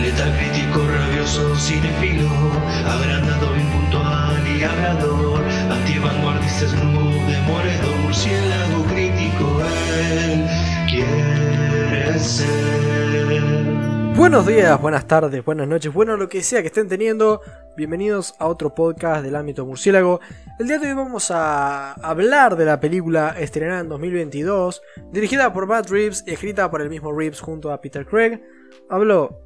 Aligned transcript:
Letal 0.00 0.36
crítico, 0.36 0.86
rabioso, 0.86 1.56
cinefilo, 1.56 2.28
agrandado, 2.86 3.56
y 3.56 3.74
murciélago 8.02 8.84
crítico, 8.84 9.60
él 10.12 10.46
quiere 10.88 12.18
ser. 12.18 12.74
Buenos 14.16 14.46
días, 14.46 14.80
buenas 14.80 15.06
tardes, 15.06 15.44
buenas 15.44 15.66
noches, 15.66 15.92
bueno 15.92 16.16
lo 16.16 16.28
que 16.28 16.42
sea 16.42 16.60
que 16.60 16.68
estén 16.68 16.88
teniendo. 16.88 17.40
Bienvenidos 17.76 18.34
a 18.38 18.46
otro 18.46 18.74
podcast 18.74 19.24
del 19.24 19.34
ámbito 19.34 19.66
murciélago. 19.66 20.20
El 20.58 20.68
día 20.68 20.78
de 20.78 20.88
hoy 20.88 20.94
vamos 20.94 21.30
a 21.32 21.94
hablar 21.94 22.56
de 22.56 22.64
la 22.64 22.78
película 22.78 23.34
estrenada 23.38 23.80
en 23.80 23.88
2022, 23.88 24.80
dirigida 25.10 25.52
por 25.52 25.66
Matt 25.66 25.90
Reeves 25.90 26.22
y 26.26 26.32
escrita 26.32 26.70
por 26.70 26.80
el 26.80 26.88
mismo 26.88 27.12
Reeves 27.12 27.40
junto 27.40 27.72
a 27.72 27.80
Peter 27.80 28.06
Craig. 28.06 28.40
Hablo 28.88 29.42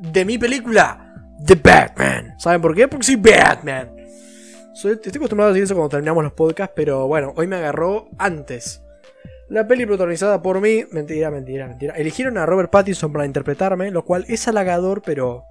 de 0.00 0.24
mi 0.24 0.38
película, 0.38 1.14
The 1.44 1.54
Batman. 1.54 2.34
¿Saben 2.38 2.60
por 2.60 2.74
qué? 2.74 2.88
Porque 2.88 3.04
soy 3.04 3.16
Batman. 3.16 3.96
Estoy 4.74 4.98
acostumbrado 5.16 5.50
a 5.50 5.52
decir 5.52 5.64
eso 5.64 5.74
cuando 5.74 5.88
terminamos 5.88 6.22
los 6.22 6.32
podcasts, 6.34 6.74
pero 6.76 7.06
bueno, 7.06 7.32
hoy 7.36 7.46
me 7.46 7.56
agarró 7.56 8.08
antes. 8.18 8.82
La 9.48 9.66
peli 9.66 9.86
protagonizada 9.86 10.42
por 10.42 10.60
mí, 10.60 10.84
mentira, 10.90 11.30
mentira, 11.30 11.66
mentira. 11.66 11.94
Eligieron 11.94 12.36
a 12.36 12.46
Robert 12.46 12.70
Pattinson 12.70 13.12
para 13.12 13.24
interpretarme, 13.24 13.90
lo 13.90 14.04
cual 14.04 14.24
es 14.28 14.46
halagador, 14.48 15.02
pero 15.02 15.44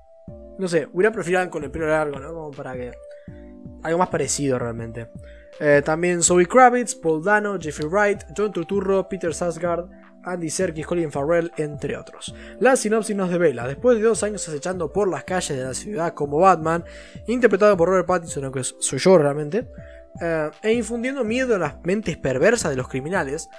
no 0.57 0.68
sé, 0.68 0.88
hubiera 0.93 1.12
preferido 1.12 1.49
con 1.49 1.63
el 1.63 1.71
pelo 1.71 1.88
largo, 1.88 2.20
¿no? 2.20 2.34
Como 2.34 2.52
para 2.52 2.73
que 2.73 2.91
algo 3.84 3.98
más 3.98 4.09
parecido 4.09 4.59
realmente. 4.59 5.07
Eh, 5.59 5.82
también 5.84 6.21
Zoe 6.21 6.46
Kravitz, 6.46 6.96
Paul 6.96 7.23
Dano, 7.23 7.57
Jeffrey 7.59 7.88
Wright, 7.88 8.23
John 8.35 8.52
Turturro, 8.52 9.07
Peter 9.07 9.34
Sarsgaard, 9.34 9.90
Andy 10.26 10.50
Serkis, 10.50 10.86
Colin 10.86 11.12
Farrell, 11.12 11.52
entre 11.58 11.98
otros. 11.98 12.36
La 12.60 12.76
sinopsis 12.76 13.16
nos 13.16 13.30
devela, 13.30 13.68
después 13.68 13.98
de 13.98 14.04
dos 14.04 14.24
años 14.24 14.48
acechando 14.48 14.92
por 14.92 15.08
las 15.08 15.24
calles 15.24 15.58
de 15.58 15.63
la 15.63 15.74
ciudad 15.74 16.13
como 16.13 16.40
Batman, 16.40 16.84
interpretado 17.27 17.77
por 17.77 17.90
Robert 17.90 18.08
Pattinson, 18.08 18.46
aunque 18.46 18.64
soy 18.64 18.99
yo 18.99 19.18
realmente, 19.18 19.68
eh, 20.22 20.49
e 20.62 20.74
infundiendo 20.74 21.24
miedo 21.24 21.55
en 21.55 21.62
las 21.62 21.76
mentes 21.84 22.18
perversas 22.18 22.72
de 22.72 22.77
los 22.77 22.88
criminales, 22.88 23.49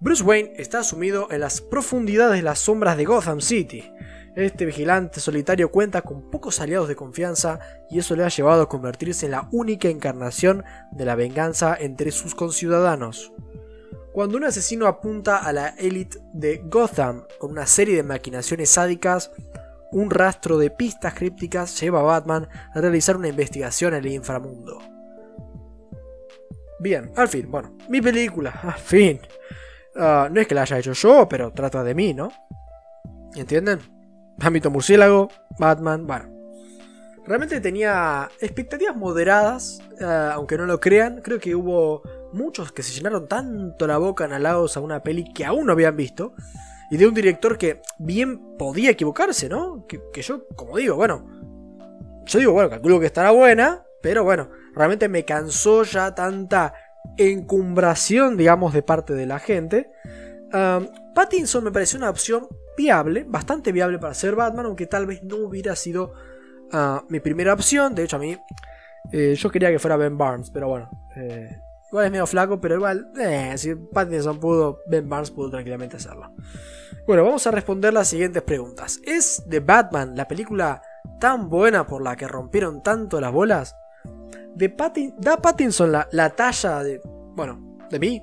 Bruce 0.00 0.24
Wayne 0.24 0.52
está 0.56 0.82
sumido 0.82 1.28
en 1.30 1.40
las 1.40 1.60
profundidades 1.60 2.36
de 2.36 2.42
las 2.42 2.58
sombras 2.58 2.96
de 2.96 3.04
Gotham 3.04 3.40
City. 3.40 3.92
Este 4.34 4.64
vigilante 4.64 5.20
solitario 5.20 5.70
cuenta 5.70 6.02
con 6.02 6.30
pocos 6.30 6.60
aliados 6.60 6.88
de 6.88 6.96
confianza 6.96 7.60
y 7.90 7.98
eso 7.98 8.16
le 8.16 8.24
ha 8.24 8.28
llevado 8.28 8.62
a 8.62 8.68
convertirse 8.68 9.26
en 9.26 9.32
la 9.32 9.48
única 9.52 9.88
encarnación 9.88 10.64
de 10.90 11.04
la 11.04 11.14
venganza 11.14 11.76
entre 11.78 12.10
sus 12.10 12.34
conciudadanos. 12.34 13.32
Cuando 14.12 14.36
un 14.36 14.44
asesino 14.44 14.86
apunta 14.86 15.38
a 15.38 15.52
la 15.54 15.68
élite 15.68 16.18
de 16.34 16.62
Gotham 16.66 17.24
con 17.38 17.50
una 17.50 17.66
serie 17.66 17.96
de 17.96 18.02
maquinaciones 18.02 18.68
sádicas, 18.68 19.30
un 19.90 20.10
rastro 20.10 20.58
de 20.58 20.70
pistas 20.70 21.14
crípticas 21.14 21.80
lleva 21.80 22.00
a 22.00 22.02
Batman 22.02 22.46
a 22.74 22.80
realizar 22.80 23.16
una 23.16 23.28
investigación 23.28 23.94
en 23.94 24.04
el 24.04 24.12
inframundo. 24.12 24.78
Bien, 26.78 27.10
al 27.16 27.28
fin, 27.28 27.50
bueno, 27.50 27.76
mi 27.88 28.02
película, 28.02 28.50
al 28.62 28.74
fin. 28.74 29.20
Ah, 29.96 30.28
no 30.30 30.40
es 30.40 30.46
que 30.46 30.54
la 30.54 30.62
haya 30.62 30.78
hecho 30.78 30.92
yo, 30.92 31.26
pero 31.26 31.50
trata 31.52 31.82
de 31.82 31.94
mí, 31.94 32.12
¿no? 32.12 32.30
¿Entienden? 33.34 33.80
Ámbito 34.40 34.70
murciélago, 34.70 35.28
Batman, 35.58 36.06
bueno. 36.06 36.28
Realmente 37.26 37.60
tenía 37.60 38.28
expectativas 38.40 38.96
moderadas, 38.96 39.80
ah, 40.02 40.32
aunque 40.34 40.58
no 40.58 40.66
lo 40.66 40.80
crean. 40.80 41.22
Creo 41.22 41.38
que 41.38 41.54
hubo 41.54 42.02
muchos 42.32 42.72
que 42.72 42.82
se 42.82 42.92
llenaron 42.92 43.28
tanto 43.28 43.86
la 43.86 43.98
boca 43.98 44.24
en 44.24 44.32
a 44.32 44.80
una 44.80 45.02
peli 45.02 45.32
que 45.32 45.44
aún 45.44 45.66
no 45.66 45.72
habían 45.72 45.96
visto. 45.96 46.34
Y 46.90 46.96
de 46.98 47.06
un 47.06 47.14
director 47.14 47.56
que 47.56 47.80
bien 47.98 48.56
podía 48.58 48.90
equivocarse, 48.90 49.48
¿no? 49.48 49.86
Que, 49.86 50.22
yo, 50.22 50.46
como 50.54 50.76
digo, 50.76 50.96
bueno. 50.96 51.26
Yo 52.26 52.38
digo, 52.38 52.52
bueno, 52.52 52.70
calculo 52.70 53.00
que 53.00 53.06
estará 53.06 53.30
buena, 53.30 53.84
pero 54.00 54.22
bueno, 54.22 54.50
realmente 54.74 55.08
me 55.08 55.24
cansó 55.24 55.82
ya 55.82 56.14
tanta 56.14 56.74
encumbración, 57.16 58.36
digamos, 58.36 58.72
de 58.72 58.82
parte 58.82 59.14
de 59.14 59.26
la 59.26 59.38
gente. 59.38 59.90
Pattinson 61.14 61.64
me 61.64 61.72
pareció 61.72 61.98
una 61.98 62.10
opción 62.10 62.46
viable, 62.76 63.24
bastante 63.26 63.72
viable 63.72 63.98
para 63.98 64.14
ser 64.14 64.34
Batman, 64.36 64.66
aunque 64.66 64.86
tal 64.86 65.06
vez 65.06 65.22
no 65.22 65.36
hubiera 65.36 65.74
sido 65.76 66.12
ah, 66.72 67.04
mi 67.08 67.20
primera 67.20 67.54
opción. 67.54 67.94
De 67.94 68.04
hecho, 68.04 68.16
a 68.16 68.20
mí 68.20 68.36
eh, 69.12 69.34
yo 69.34 69.50
quería 69.50 69.70
que 69.70 69.78
fuera 69.78 69.96
Ben 69.96 70.16
Barnes, 70.16 70.50
pero 70.50 70.68
bueno. 70.68 70.90
Eh, 71.16 71.58
igual 71.92 72.06
es 72.06 72.10
medio 72.10 72.26
flaco, 72.26 72.58
pero 72.58 72.76
igual, 72.76 73.12
eh, 73.20 73.52
si 73.58 73.74
Pattinson 73.74 74.40
pudo, 74.40 74.80
Ben 74.86 75.08
Barnes 75.08 75.30
pudo 75.30 75.50
tranquilamente 75.50 75.98
hacerlo. 75.98 76.34
Bueno, 77.06 77.24
vamos 77.24 77.46
a 77.46 77.50
responder 77.50 77.92
las 77.92 78.08
siguientes 78.08 78.42
preguntas. 78.42 78.98
¿Es 79.04 79.44
The 79.48 79.60
Batman 79.60 80.16
la 80.16 80.26
película 80.26 80.82
tan 81.20 81.48
buena 81.48 81.86
por 81.86 82.02
la 82.02 82.16
que 82.16 82.26
rompieron 82.26 82.82
tanto 82.82 83.20
las 83.20 83.32
bolas? 83.32 83.76
de 84.54 84.74
¿Da 85.18 85.36
Pattinson 85.38 85.92
la, 85.92 86.08
la 86.12 86.30
talla 86.30 86.82
de, 86.82 87.00
bueno, 87.04 87.78
de 87.90 87.98
mí? 87.98 88.22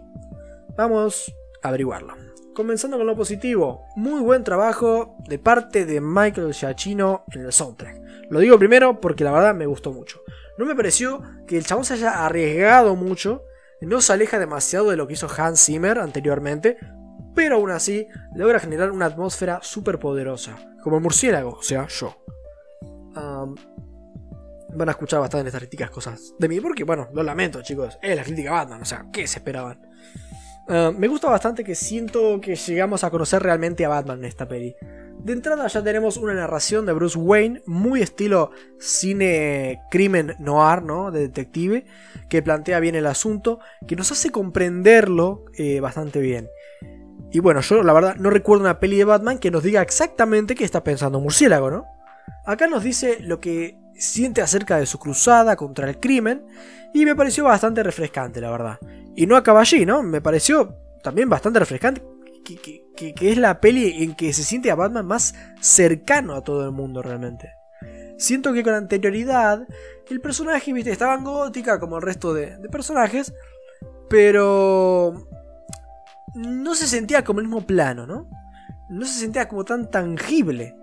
Vamos 0.75 1.33
a 1.61 1.67
averiguarlo. 1.67 2.15
Comenzando 2.55 2.97
con 2.97 3.07
lo 3.07 3.15
positivo, 3.15 3.85
muy 3.95 4.21
buen 4.21 4.43
trabajo 4.43 5.15
de 5.27 5.39
parte 5.39 5.85
de 5.85 6.01
Michael 6.01 6.53
Giacchino 6.53 7.23
en 7.33 7.45
el 7.45 7.53
soundtrack. 7.53 8.01
Lo 8.29 8.39
digo 8.39 8.57
primero 8.57 8.99
porque 8.99 9.23
la 9.23 9.31
verdad 9.31 9.55
me 9.55 9.65
gustó 9.65 9.91
mucho. 9.91 10.21
No 10.57 10.65
me 10.65 10.75
pareció 10.75 11.21
que 11.47 11.57
el 11.57 11.65
chabón 11.65 11.85
se 11.85 11.93
haya 11.93 12.25
arriesgado 12.25 12.95
mucho, 12.95 13.43
no 13.81 14.01
se 14.01 14.13
aleja 14.13 14.39
demasiado 14.39 14.89
de 14.89 14.97
lo 14.97 15.07
que 15.07 15.13
hizo 15.13 15.27
Hans 15.35 15.65
Zimmer 15.65 15.99
anteriormente, 15.99 16.77
pero 17.35 17.55
aún 17.55 17.71
así 17.71 18.07
logra 18.35 18.59
generar 18.59 18.91
una 18.91 19.05
atmósfera 19.05 19.59
súper 19.61 19.99
poderosa, 19.99 20.57
como 20.83 20.97
el 20.97 21.03
murciélago, 21.03 21.51
o 21.51 21.63
sea, 21.63 21.87
yo 21.87 22.15
van 23.13 24.87
a 24.87 24.91
escuchar 24.91 25.19
bastante 25.19 25.47
estas 25.47 25.61
críticas 25.61 25.89
cosas 25.89 26.33
de 26.37 26.47
mí, 26.47 26.59
porque 26.59 26.83
bueno, 26.83 27.09
lo 27.13 27.23
lamento 27.23 27.61
chicos, 27.61 27.97
es 28.01 28.15
la 28.15 28.23
crítica 28.23 28.51
Batman, 28.51 28.81
o 28.81 28.85
sea, 28.85 29.07
¿qué 29.11 29.27
se 29.27 29.39
esperaban? 29.39 29.81
Ah, 30.71 30.91
me 30.95 31.07
gusta 31.07 31.27
bastante 31.27 31.63
que 31.63 31.73
siento 31.73 32.39
que 32.39 32.55
llegamos 32.55 33.03
a 33.03 33.09
conocer 33.09 33.41
realmente 33.41 33.83
a 33.85 33.89
Batman 33.89 34.19
en 34.19 34.25
esta 34.25 34.47
peli. 34.47 34.75
De 35.17 35.33
entrada 35.33 35.65
ya 35.67 35.83
tenemos 35.83 36.15
una 36.15 36.35
narración 36.35 36.85
de 36.85 36.93
Bruce 36.93 37.17
Wayne, 37.17 37.63
muy 37.65 38.03
estilo 38.03 38.51
cine 38.77 39.81
crimen 39.89 40.35
noir, 40.37 40.83
¿no? 40.83 41.09
De 41.09 41.21
detective, 41.21 41.85
que 42.29 42.43
plantea 42.43 42.79
bien 42.79 42.93
el 42.93 43.07
asunto, 43.07 43.59
que 43.87 43.95
nos 43.95 44.11
hace 44.11 44.29
comprenderlo 44.29 45.45
eh, 45.57 45.79
bastante 45.79 46.21
bien. 46.21 46.47
Y 47.31 47.39
bueno, 47.39 47.61
yo 47.61 47.81
la 47.81 47.91
verdad 47.91 48.15
no 48.17 48.29
recuerdo 48.29 48.63
una 48.63 48.79
peli 48.79 48.97
de 48.97 49.05
Batman 49.05 49.39
que 49.39 49.51
nos 49.51 49.63
diga 49.63 49.81
exactamente 49.81 50.53
qué 50.53 50.65
está 50.65 50.83
pensando 50.83 51.19
Murciélago, 51.19 51.71
¿no? 51.71 51.85
Acá 52.45 52.67
nos 52.67 52.83
dice 52.83 53.17
lo 53.21 53.39
que 53.39 53.75
siente 53.99 54.41
acerca 54.41 54.77
de 54.77 54.85
su 54.85 54.97
cruzada 54.97 55.55
contra 55.55 55.89
el 55.89 55.99
crimen 55.99 56.45
y 56.93 57.05
me 57.05 57.15
pareció 57.15 57.43
bastante 57.43 57.83
refrescante, 57.83 58.41
la 58.41 58.51
verdad. 58.51 58.79
Y 59.15 59.27
no 59.27 59.35
acaba 59.35 59.61
allí, 59.61 59.85
¿no? 59.85 60.01
Me 60.01 60.21
pareció 60.21 60.75
también 61.03 61.29
bastante 61.29 61.59
refrescante 61.59 62.01
que, 62.55 63.13
es 63.21 63.37
la 63.37 63.59
peli 63.59 64.03
en 64.03 64.15
que 64.15 64.33
se 64.33 64.43
siente 64.43 64.71
a 64.71 64.75
Batman 64.75 65.05
más 65.05 65.35
cercano 65.59 66.35
a 66.35 66.43
todo 66.43 66.65
el 66.65 66.71
mundo 66.71 67.01
realmente. 67.01 67.53
Siento 68.17 68.53
que 68.53 68.63
con 68.63 68.73
anterioridad 68.73 69.65
el 70.09 70.21
personaje, 70.21 70.73
viste, 70.73 70.91
estaba 70.91 71.15
en 71.15 71.23
gótica 71.23 71.79
como 71.79 71.97
el 71.97 72.01
resto 72.01 72.33
de, 72.33 72.57
de 72.57 72.69
personajes, 72.69 73.33
pero 74.09 75.27
no 76.35 76.75
se 76.75 76.87
sentía 76.87 77.23
como 77.23 77.39
el 77.39 77.47
mismo 77.47 77.65
plano, 77.65 78.05
¿no? 78.05 78.29
No 78.89 79.05
se 79.05 79.19
sentía 79.19 79.47
como 79.47 79.63
tan 79.63 79.89
tangible. 79.89 80.75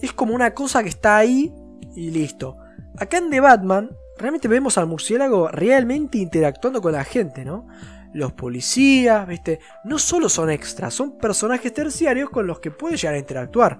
Es 0.00 0.12
como 0.12 0.34
una 0.34 0.54
cosa 0.54 0.82
que 0.82 0.88
está 0.88 1.18
ahí 1.18 1.54
y 1.94 2.10
listo. 2.10 2.56
Acá 2.98 3.18
en 3.18 3.30
The 3.30 3.40
Batman, 3.40 3.90
realmente 4.18 4.48
vemos 4.48 4.78
al 4.78 4.86
murciélago 4.86 5.48
realmente 5.48 6.18
interactuando 6.18 6.80
con 6.80 6.92
la 6.92 7.04
gente, 7.04 7.44
¿no? 7.44 7.66
Los 8.12 8.32
policías, 8.32 9.26
¿viste? 9.26 9.60
No 9.84 9.98
solo 9.98 10.28
son 10.28 10.50
extras, 10.50 10.92
son 10.94 11.18
personajes 11.18 11.72
terciarios 11.72 12.30
con 12.30 12.46
los 12.46 12.60
que 12.60 12.70
puede 12.70 12.96
llegar 12.96 13.14
a 13.14 13.18
interactuar. 13.18 13.78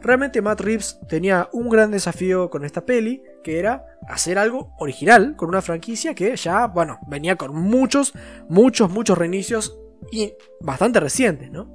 Realmente 0.00 0.42
Matt 0.42 0.60
Reeves 0.60 0.98
tenía 1.08 1.48
un 1.52 1.68
gran 1.68 1.90
desafío 1.90 2.50
con 2.50 2.64
esta 2.64 2.84
peli, 2.84 3.22
que 3.42 3.58
era 3.58 3.84
hacer 4.08 4.38
algo 4.38 4.74
original 4.78 5.36
con 5.36 5.48
una 5.48 5.62
franquicia 5.62 6.14
que 6.14 6.34
ya, 6.36 6.66
bueno, 6.66 6.98
venía 7.06 7.36
con 7.36 7.54
muchos, 7.54 8.12
muchos, 8.48 8.90
muchos 8.90 9.16
reinicios 9.16 9.78
y 10.10 10.34
bastante 10.60 10.98
recientes, 10.98 11.50
¿no? 11.50 11.74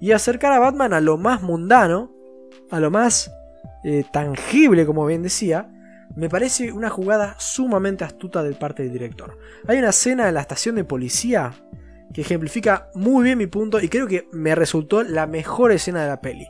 Y 0.00 0.12
acercar 0.12 0.52
a 0.52 0.58
Batman 0.58 0.92
a 0.92 1.00
lo 1.00 1.16
más 1.16 1.42
mundano, 1.42 2.12
a 2.70 2.80
lo 2.80 2.90
más 2.90 3.30
eh, 3.84 4.04
tangible, 4.10 4.86
como 4.86 5.06
bien 5.06 5.22
decía, 5.22 5.70
me 6.16 6.28
parece 6.28 6.72
una 6.72 6.90
jugada 6.90 7.36
sumamente 7.38 8.04
astuta 8.04 8.42
del 8.42 8.54
parte 8.54 8.82
del 8.82 8.92
director. 8.92 9.38
Hay 9.66 9.78
una 9.78 9.90
escena 9.90 10.28
en 10.28 10.34
la 10.34 10.40
estación 10.40 10.76
de 10.76 10.84
policía 10.84 11.52
que 12.12 12.22
ejemplifica 12.22 12.88
muy 12.94 13.24
bien 13.24 13.38
mi 13.38 13.46
punto 13.46 13.80
y 13.80 13.88
creo 13.88 14.06
que 14.06 14.28
me 14.32 14.54
resultó 14.54 15.02
la 15.02 15.26
mejor 15.26 15.72
escena 15.72 16.02
de 16.02 16.08
la 16.08 16.20
peli. 16.20 16.48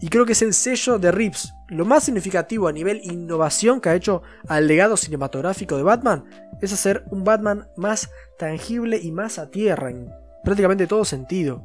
Y 0.00 0.08
creo 0.08 0.26
que 0.26 0.32
es 0.32 0.42
el 0.42 0.54
sello 0.54 0.98
de 0.98 1.12
Rips, 1.12 1.54
lo 1.68 1.84
más 1.84 2.04
significativo 2.04 2.68
a 2.68 2.72
nivel 2.72 3.00
innovación 3.04 3.80
que 3.80 3.88
ha 3.88 3.94
hecho 3.94 4.22
al 4.48 4.66
legado 4.66 4.96
cinematográfico 4.96 5.76
de 5.76 5.82
Batman, 5.82 6.24
es 6.60 6.72
hacer 6.72 7.04
un 7.10 7.24
Batman 7.24 7.68
más 7.76 8.10
tangible 8.38 8.98
y 9.00 9.12
más 9.12 9.38
a 9.38 9.50
tierra 9.50 9.90
en 9.90 10.10
prácticamente 10.42 10.86
todo 10.86 11.04
sentido. 11.04 11.62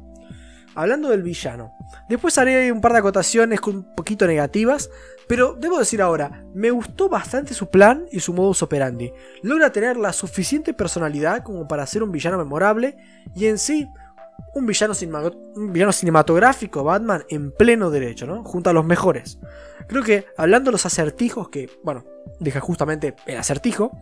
Hablando 0.74 1.08
del 1.08 1.22
villano. 1.22 1.72
Después 2.08 2.38
haré 2.38 2.70
un 2.72 2.80
par 2.80 2.92
de 2.92 2.98
acotaciones 2.98 3.60
un 3.66 3.94
poquito 3.94 4.26
negativas, 4.26 4.90
pero 5.28 5.54
debo 5.54 5.78
decir 5.78 6.02
ahora, 6.02 6.44
me 6.54 6.70
gustó 6.70 7.08
bastante 7.08 7.54
su 7.54 7.70
plan 7.70 8.06
y 8.10 8.20
su 8.20 8.32
modus 8.32 8.62
operandi. 8.62 9.12
Logra 9.42 9.70
tener 9.70 9.96
la 9.96 10.12
suficiente 10.12 10.74
personalidad 10.74 11.42
como 11.42 11.68
para 11.68 11.86
ser 11.86 12.02
un 12.02 12.12
villano 12.12 12.38
memorable 12.38 12.96
y 13.34 13.46
en 13.46 13.58
sí 13.58 13.88
un 14.54 14.66
villano, 14.66 14.94
un 15.54 15.72
villano 15.72 15.92
cinematográfico 15.92 16.82
Batman 16.82 17.24
en 17.28 17.52
pleno 17.52 17.90
derecho, 17.90 18.26
¿no? 18.26 18.42
Junto 18.44 18.70
a 18.70 18.72
los 18.72 18.84
mejores. 18.84 19.38
Creo 19.86 20.02
que 20.02 20.26
hablando 20.36 20.70
de 20.70 20.72
los 20.72 20.86
acertijos, 20.86 21.48
que, 21.48 21.70
bueno, 21.84 22.04
deja 22.38 22.60
justamente 22.60 23.14
el 23.26 23.36
acertijo, 23.36 23.92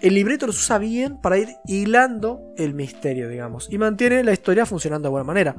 el 0.00 0.14
libreto 0.14 0.46
los 0.46 0.60
usa 0.60 0.78
bien 0.78 1.20
para 1.20 1.38
ir 1.38 1.48
hilando 1.66 2.52
el 2.56 2.74
misterio, 2.74 3.28
digamos, 3.28 3.68
y 3.70 3.78
mantiene 3.78 4.22
la 4.24 4.32
historia 4.32 4.66
funcionando 4.66 5.08
de 5.08 5.10
buena 5.10 5.24
manera. 5.24 5.56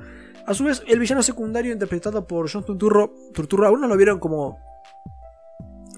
A 0.48 0.54
su 0.54 0.64
vez, 0.64 0.82
el 0.88 0.98
villano 0.98 1.22
secundario 1.22 1.74
interpretado 1.74 2.26
por 2.26 2.50
John 2.52 2.66
Turturro, 2.66 3.14
Turturro 3.34 3.66
algunos 3.66 3.90
lo 3.90 3.98
vieron 3.98 4.18
como 4.18 4.58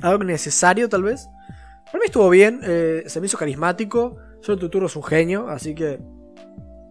algo 0.01 0.23
necesario, 0.23 0.89
tal 0.89 1.03
vez. 1.03 1.29
Para 1.85 1.99
mí 1.99 2.05
estuvo 2.05 2.29
bien, 2.29 2.59
eh, 2.63 3.03
se 3.05 3.21
me 3.21 3.27
hizo 3.27 3.37
carismático. 3.37 4.17
John 4.45 4.59
Turturro 4.59 4.87
es 4.87 4.95
un 4.95 5.03
genio, 5.03 5.47
así 5.49 5.75
que 5.75 5.99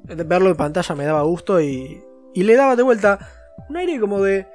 verlo 0.05 0.51
en 0.51 0.57
pantalla 0.57 0.95
me 0.95 1.05
daba 1.05 1.23
gusto 1.23 1.61
y, 1.61 2.03
y 2.33 2.43
le 2.45 2.55
daba 2.55 2.77
de 2.77 2.83
vuelta 2.83 3.19
un 3.69 3.77
aire 3.77 4.01
como 4.01 4.23
de 4.23 4.47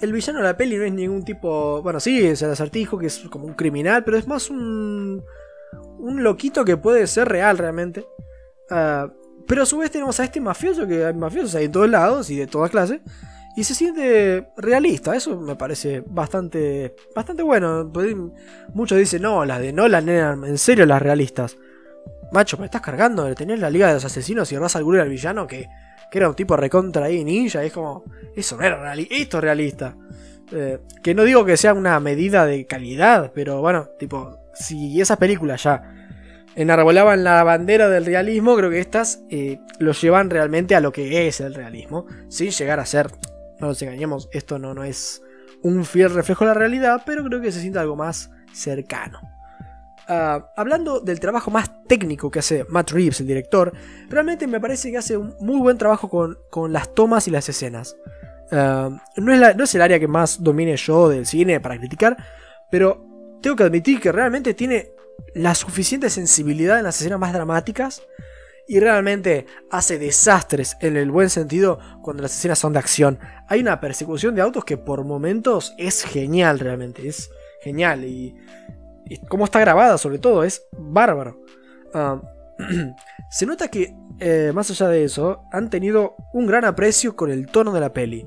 el 0.00 0.12
villano 0.12 0.38
de 0.38 0.44
la 0.44 0.56
peli 0.56 0.76
no 0.76 0.84
es 0.84 0.92
ningún 0.92 1.24
tipo. 1.24 1.82
Bueno, 1.82 2.00
sí, 2.00 2.26
es 2.26 2.42
el 2.42 2.50
acertijo, 2.50 2.98
que 2.98 3.06
es 3.06 3.18
como 3.30 3.46
un 3.46 3.54
criminal, 3.54 4.04
pero 4.04 4.16
es 4.16 4.26
más 4.26 4.50
un. 4.50 5.22
Un 5.98 6.24
loquito 6.24 6.64
que 6.64 6.76
puede 6.76 7.06
ser 7.06 7.28
real 7.28 7.58
realmente. 7.58 8.06
Ah, 8.70 9.12
pero 9.50 9.64
a 9.64 9.66
su 9.66 9.78
vez 9.78 9.90
tenemos 9.90 10.20
a 10.20 10.24
este 10.24 10.40
mafioso, 10.40 10.86
que 10.86 11.04
hay 11.04 11.12
mafiosos 11.12 11.56
hay 11.56 11.64
en 11.64 11.72
todos 11.72 11.90
lados 11.90 12.30
y 12.30 12.36
de 12.36 12.46
todas 12.46 12.70
clases. 12.70 13.00
Y 13.56 13.64
se 13.64 13.74
siente 13.74 14.46
realista, 14.56 15.16
eso 15.16 15.40
me 15.40 15.56
parece 15.56 16.04
bastante, 16.06 16.94
bastante 17.16 17.42
bueno. 17.42 17.90
Muchos 18.74 18.96
dicen, 18.96 19.22
no, 19.22 19.44
las 19.44 19.60
de 19.60 19.72
Nolan 19.72 20.08
eran 20.08 20.44
en 20.44 20.56
serio 20.56 20.86
las 20.86 21.02
realistas. 21.02 21.56
Macho, 22.30 22.58
me 22.58 22.66
estás 22.66 22.80
cargando, 22.80 23.34
tenés 23.34 23.58
la 23.58 23.70
Liga 23.70 23.88
de 23.88 23.94
los 23.94 24.04
Asesinos 24.04 24.52
y 24.52 24.56
vas 24.56 24.76
al 24.76 25.00
al 25.00 25.08
villano 25.08 25.48
que 25.48 25.68
que 26.12 26.18
era 26.18 26.28
un 26.28 26.34
tipo 26.34 26.56
recontra 26.56 27.06
ahí 27.06 27.24
ninja, 27.24 27.62
es 27.64 27.72
como, 27.72 28.04
eso 28.36 28.56
no 28.56 28.64
era 28.64 28.80
realista, 28.80 29.14
esto 29.16 29.38
es 29.38 29.44
realista. 29.44 29.96
Eh, 30.52 30.78
que 31.02 31.12
no 31.12 31.24
digo 31.24 31.44
que 31.44 31.56
sea 31.56 31.74
una 31.74 31.98
medida 31.98 32.46
de 32.46 32.66
calidad, 32.66 33.32
pero 33.34 33.60
bueno, 33.60 33.88
tipo, 33.98 34.38
si 34.54 35.00
esas 35.00 35.18
películas 35.18 35.62
ya 35.62 35.99
enarbolaban 36.56 37.24
la 37.24 37.42
bandera 37.44 37.88
del 37.88 38.06
realismo, 38.06 38.56
creo 38.56 38.70
que 38.70 38.80
estas 38.80 39.22
eh, 39.30 39.60
lo 39.78 39.92
llevan 39.92 40.30
realmente 40.30 40.74
a 40.74 40.80
lo 40.80 40.92
que 40.92 41.26
es 41.26 41.40
el 41.40 41.54
realismo, 41.54 42.06
sin 42.28 42.50
llegar 42.50 42.80
a 42.80 42.86
ser, 42.86 43.10
no 43.60 43.68
nos 43.68 43.82
engañemos, 43.82 44.28
esto 44.32 44.58
no, 44.58 44.74
no 44.74 44.84
es 44.84 45.22
un 45.62 45.84
fiel 45.84 46.10
reflejo 46.10 46.44
de 46.44 46.48
la 46.48 46.54
realidad, 46.54 47.02
pero 47.04 47.24
creo 47.24 47.40
que 47.40 47.52
se 47.52 47.60
siente 47.60 47.78
algo 47.78 47.96
más 47.96 48.30
cercano. 48.52 49.20
Ah, 50.08 50.50
hablando 50.56 50.98
del 50.98 51.20
trabajo 51.20 51.52
más 51.52 51.70
técnico 51.86 52.30
que 52.30 52.40
hace 52.40 52.64
Matt 52.68 52.90
Reeves, 52.90 53.20
el 53.20 53.28
director, 53.28 53.72
realmente 54.08 54.48
me 54.48 54.58
parece 54.58 54.90
que 54.90 54.98
hace 54.98 55.16
un 55.16 55.36
muy 55.40 55.60
buen 55.60 55.78
trabajo 55.78 56.08
con, 56.08 56.72
las 56.72 56.92
tomas 56.94 57.28
y 57.28 57.30
las 57.30 57.48
escenas. 57.48 57.96
Ah, 58.50 58.90
no, 59.16 59.32
es 59.32 59.56
no 59.56 59.64
es 59.64 59.74
el 59.74 59.82
área 59.82 60.00
que 60.00 60.08
más 60.08 60.42
domine 60.42 60.76
yo 60.76 61.08
del 61.08 61.26
cine 61.26 61.60
para 61.60 61.78
criticar, 61.78 62.16
pero 62.70 63.06
tengo 63.40 63.54
que 63.54 63.62
admitir 63.62 64.00
que 64.00 64.10
realmente 64.10 64.54
tiene 64.54 64.90
la 65.34 65.54
suficiente 65.54 66.10
sensibilidad 66.10 66.78
en 66.78 66.84
las 66.84 67.00
escenas 67.00 67.18
más 67.18 67.32
dramáticas 67.32 68.02
y 68.66 68.78
realmente 68.78 69.46
hace 69.70 69.98
desastres 69.98 70.76
en 70.80 70.96
el 70.96 71.10
buen 71.10 71.30
sentido 71.30 71.78
cuando 72.02 72.22
las 72.22 72.36
escenas 72.36 72.58
son 72.58 72.72
de 72.72 72.78
acción. 72.78 73.18
Hay 73.48 73.60
una 73.60 73.80
persecución 73.80 74.34
de 74.34 74.42
autos 74.42 74.64
que 74.64 74.76
por 74.76 75.04
momentos 75.04 75.74
es 75.78 76.04
genial 76.04 76.58
realmente, 76.58 77.08
es 77.08 77.30
genial 77.62 78.04
y 78.04 78.36
y 79.10 79.18
cómo 79.26 79.44
está 79.44 79.58
grabada 79.58 79.98
sobre 79.98 80.18
todo, 80.18 80.44
es 80.44 80.66
bárbaro. 80.78 81.42
Ah, 81.92 82.22
se 83.30 83.44
nota 83.44 83.66
que, 83.66 83.92
eh, 84.20 84.52
más 84.54 84.70
allá 84.70 84.88
de 84.88 85.02
eso, 85.02 85.42
han 85.50 85.68
tenido 85.68 86.14
un 86.32 86.46
gran 86.46 86.64
aprecio 86.64 87.16
con 87.16 87.30
el 87.30 87.46
tono 87.46 87.72
de 87.72 87.80
la 87.80 87.92
peli. 87.92 88.26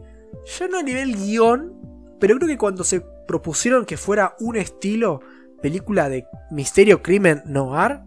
Ya 0.60 0.68
no 0.68 0.80
a 0.80 0.84
nivel 0.84 1.16
guion, 1.16 2.18
pero 2.20 2.36
creo 2.36 2.50
que 2.50 2.58
cuando 2.58 2.84
se 2.84 3.00
propusieron 3.00 3.86
que 3.86 3.96
fuera 3.96 4.36
un 4.42 4.58
estilo 4.58 5.22
película 5.64 6.10
de 6.10 6.28
misterio, 6.52 7.02
crimen, 7.02 7.42
noir, 7.46 8.02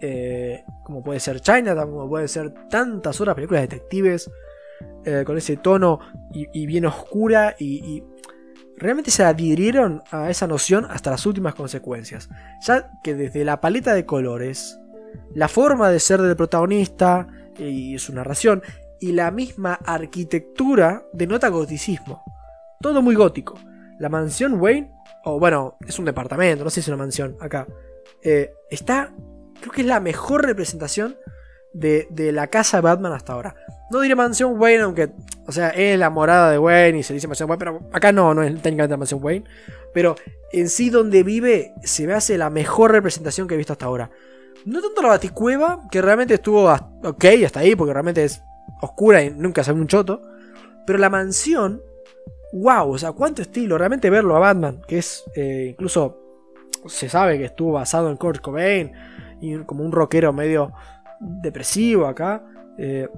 eh, 0.00 0.64
como 0.82 1.02
puede 1.04 1.20
ser 1.20 1.40
China, 1.40 1.76
como 1.76 2.08
puede 2.08 2.26
ser 2.26 2.52
tantas 2.68 3.20
otras 3.20 3.36
películas 3.36 3.62
de 3.62 3.68
detectives, 3.68 4.28
eh, 5.04 5.22
con 5.24 5.38
ese 5.38 5.56
tono 5.56 6.00
y, 6.32 6.66
bien 6.66 6.86
oscura 6.86 7.54
y, 7.58 8.02
realmente 8.76 9.10
se 9.10 9.24
adhirieron 9.24 10.02
a 10.12 10.30
esa 10.30 10.46
noción 10.46 10.86
hasta 10.88 11.10
las 11.10 11.24
últimas 11.26 11.54
consecuencias, 11.54 12.28
ya 12.64 12.90
que 13.02 13.14
desde 13.14 13.44
la 13.44 13.60
paleta 13.60 13.94
de 13.94 14.04
colores, 14.04 14.78
la 15.34 15.48
forma 15.48 15.90
de 15.90 15.98
ser 15.98 16.20
del 16.20 16.36
protagonista 16.36 17.26
y 17.58 17.98
su 17.98 18.12
narración, 18.12 18.62
y 19.00 19.12
la 19.12 19.32
misma 19.32 19.74
arquitectura 19.84 21.02
denota 21.12 21.48
goticismo. 21.48 22.22
Todo 22.80 23.02
muy 23.02 23.16
gótico. 23.16 23.54
La 23.98 24.08
mansión 24.08 24.60
Wayne, 24.60 24.92
o 25.24 25.38
bueno, 25.38 25.76
es 25.86 25.98
un 25.98 26.04
departamento, 26.04 26.64
no 26.64 26.70
sé 26.70 26.74
si 26.74 26.80
es 26.80 26.88
una 26.88 26.96
mansión 26.96 27.36
acá, 27.40 27.66
eh, 28.22 28.52
está, 28.70 29.12
creo 29.60 29.72
que 29.72 29.80
es 29.82 29.86
la 29.86 30.00
mejor 30.00 30.44
representación 30.44 31.16
de, 31.72 32.08
de 32.10 32.32
la 32.32 32.46
casa 32.46 32.78
de 32.78 32.82
Batman 32.82 33.12
hasta 33.12 33.32
ahora. 33.32 33.54
No 33.90 34.00
diré 34.00 34.14
mansión 34.14 34.60
Wayne, 34.60 34.82
aunque, 34.82 35.10
o 35.46 35.52
sea, 35.52 35.70
es 35.70 35.98
la 35.98 36.10
morada 36.10 36.50
de 36.50 36.58
Wayne 36.58 36.98
y 36.98 37.02
se 37.02 37.14
dice 37.14 37.26
mansión 37.26 37.48
Wayne, 37.48 37.58
pero 37.58 37.80
acá 37.92 38.12
no, 38.12 38.34
no 38.34 38.42
es 38.42 38.52
técnicamente 38.60 38.92
la 38.92 38.98
mansión 38.98 39.20
Wayne. 39.22 39.46
Pero 39.94 40.14
en 40.52 40.68
sí, 40.68 40.90
donde 40.90 41.22
vive, 41.22 41.74
se 41.82 42.06
me 42.06 42.12
hace 42.12 42.36
la 42.36 42.50
mejor 42.50 42.92
representación 42.92 43.48
que 43.48 43.54
he 43.54 43.56
visto 43.56 43.72
hasta 43.72 43.86
ahora. 43.86 44.10
No 44.66 44.82
tanto 44.82 45.02
la 45.02 45.08
baticueva, 45.08 45.88
que 45.90 46.02
realmente 46.02 46.34
estuvo 46.34 46.70
ok 46.70 47.24
hasta 47.44 47.60
ahí, 47.60 47.74
porque 47.76 47.94
realmente 47.94 48.24
es 48.24 48.42
oscura 48.82 49.22
y 49.22 49.30
nunca 49.30 49.64
se 49.64 49.72
ve 49.72 49.80
un 49.80 49.86
choto. 49.86 50.20
Pero 50.86 50.98
la 50.98 51.08
mansión, 51.08 51.82
wow, 52.52 52.90
o 52.90 52.98
sea, 52.98 53.12
cuánto 53.12 53.42
estilo. 53.42 53.78
Realmente 53.78 54.10
verlo 54.10 54.36
a 54.36 54.40
Batman, 54.40 54.82
que 54.86 54.98
es 54.98 55.24
eh, 55.34 55.68
incluso 55.70 56.18
se 56.86 57.08
sabe 57.08 57.38
que 57.38 57.46
estuvo 57.46 57.72
basado 57.72 58.10
en 58.10 58.16
Kurt 58.16 58.40
Cobain 58.40 58.92
y 59.40 59.56
como 59.58 59.84
un 59.84 59.92
rockero 59.92 60.32
medio 60.32 60.72
depresivo 61.20 62.06
acá. 62.06 62.44
Eh, 62.78 63.08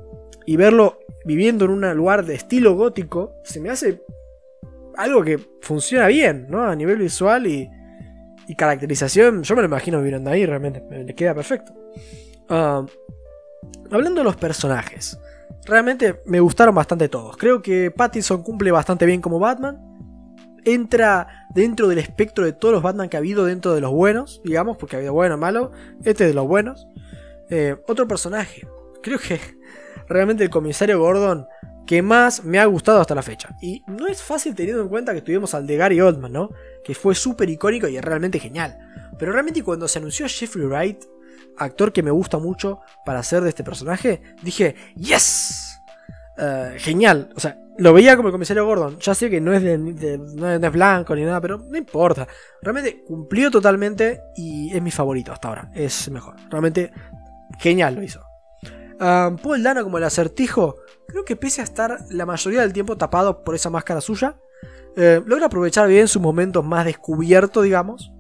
y 0.47 0.56
verlo 0.56 0.99
viviendo 1.25 1.67
en 1.67 1.71
un 1.71 1.97
lugar 1.97 2.25
de 2.25 2.35
estilo 2.35 2.75
gótico, 2.75 3.35
se 3.44 3.61
me 3.61 3.71
hace 3.71 4.03
algo 4.97 5.23
que 5.23 5.38
funciona 5.61 6.07
bien, 6.07 6.47
¿no? 6.49 6.64
A 6.64 6.75
nivel 6.75 6.99
visual 6.99 7.47
y, 7.47 7.71
caracterización, 8.57 9.45
yo 9.45 9.54
me 9.54 9.62
lo 9.62 9.69
imagino 9.69 10.02
viviendo 10.02 10.28
ahí, 10.28 10.45
realmente, 10.45 10.81
me 10.81 11.14
queda 11.14 11.35
perfecto. 11.35 11.73
Ah, 12.49 12.85
hablando 13.90 14.20
de 14.20 14.25
los 14.25 14.37
personajes, 14.37 15.18
realmente 15.64 16.20
me 16.26 16.40
gustaron 16.40 16.75
bastante 16.75 17.09
todos. 17.09 17.37
Creo 17.37 17.62
que 17.62 17.90
Pattinson 17.90 18.42
cumple 18.42 18.70
bastante 18.70 19.06
bien 19.06 19.20
como 19.20 19.38
Batman. 19.38 19.78
Entra 20.64 21.47
dentro 21.54 21.88
del 21.88 21.99
espectro 21.99 22.44
de 22.44 22.52
todos 22.52 22.75
los 22.75 22.82
Batman 22.82 23.09
que 23.09 23.16
ha 23.16 23.20
habido 23.20 23.47
dentro 23.47 23.75
de 23.75 23.80
los 23.80 23.92
buenos, 23.92 24.42
digamos, 24.44 24.76
porque 24.76 24.97
ha 24.97 24.99
habido 24.99 25.14
bueno, 25.14 25.38
malo. 25.38 25.73
Este 26.04 26.25
es 26.25 26.30
de 26.30 26.35
los 26.35 26.47
buenos. 26.47 26.87
Eh, 27.49 27.76
otro 27.88 28.06
personaje, 28.06 28.66
creo 29.02 29.18
que 29.18 29.40
realmente 30.09 30.44
el 30.44 30.50
comisario 30.50 31.00
Gordon 31.00 31.47
que 31.90 32.02
más 32.02 32.44
me 32.44 32.61
ha 32.61 32.66
gustado 32.66 33.00
hasta 33.00 33.16
la 33.16 33.23
fecha. 33.23 33.56
Y 33.61 33.82
no 33.88 34.06
es 34.06 34.23
fácil 34.23 34.54
teniendo 34.54 34.80
en 34.82 34.88
cuenta 34.88 35.12
que 35.12 35.23
tuvimos 35.23 35.54
al 35.54 35.66
de 35.66 35.76
Gary 35.76 36.00
Oldman, 36.00 36.32
¿no? 36.32 36.50
Que 36.85 36.94
fue 36.94 37.16
súper 37.16 37.50
icónico 37.50 37.88
y 37.88 37.97
es 37.97 38.04
realmente 38.04 38.38
genial. 38.38 38.78
Pero 39.18 39.32
realmente 39.32 39.64
cuando 39.64 39.88
se 39.88 39.99
anunció 39.99 40.26
Jeffrey 40.28 40.66
Wright, 40.66 41.02
actor 41.61 41.93
que 41.93 42.02
me 42.02 42.11
gusta 42.11 42.38
mucho 42.38 42.81
para 43.05 43.21
hacer 43.21 43.43
de 43.43 43.50
este 43.50 43.62
personaje, 43.62 44.23
dije, 44.43 44.75
¡Yes! 44.97 45.81
Eh, 46.37 46.76
genial. 46.79 47.31
O 47.37 47.40
sea, 47.40 47.59
lo 47.79 47.93
veía 47.93 48.17
como 48.17 48.29
el 48.29 48.33
comisario 48.33 48.64
Gordon. 48.64 48.99
Ya 48.99 49.14
sé 49.14 49.29
que 49.29 49.40
no 49.40 49.52
es, 49.52 49.62
no 49.62 50.49
es 50.49 50.73
blanco 50.73 51.14
ni 51.14 51.23
nada, 51.23 51.40
pero 51.40 51.59
no 51.59 51.76
importa. 51.76 52.26
Realmente 52.62 53.05
cumplió 53.07 53.50
totalmente 53.50 54.23
y 54.37 54.75
es 54.75 54.83
mi 54.83 54.90
favorito 54.90 55.33
hasta 55.33 55.49
ahora. 55.49 55.71
Es 55.75 56.11
mejor. 56.11 56.37
Realmente 56.50 56.93
genial 57.59 57.95
lo 57.95 58.02
hizo. 58.02 58.25
Paul 58.99 59.62
Dano 59.62 59.83
como 59.83 59.97
el 59.97 60.05
acertijo, 60.05 60.76
creo 61.09 61.25
que 61.25 61.35
pese 61.35 61.62
a 61.62 61.64
estar 61.64 61.99
la 62.11 62.26
mayoría 62.26 62.61
del 62.61 62.75
tiempo 62.75 62.99
tapado 62.99 63.43
por 63.45 63.55
esa 63.55 63.71
máscara 63.71 64.02
suya, 64.02 64.37
eh, 64.97 65.23
logra 65.25 65.47
aprovechar 65.47 65.88
bien 65.88 66.07
sus 66.07 66.21
momentos 66.21 66.64
más 66.64 66.85
descubiertos, 66.85 67.64
digamos, 67.64 68.12